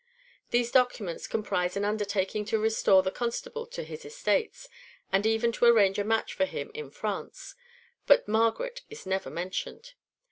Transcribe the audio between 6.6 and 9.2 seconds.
in France, (3) but Margaret is